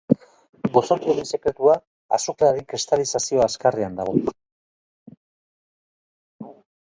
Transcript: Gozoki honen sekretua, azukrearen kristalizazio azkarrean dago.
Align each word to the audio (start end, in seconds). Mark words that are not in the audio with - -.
Gozoki 0.77 1.09
honen 1.11 1.27
sekretua, 1.37 1.73
azukrearen 2.17 2.65
kristalizazio 2.71 3.43
azkarrean 3.45 4.01
dago. 4.01 4.35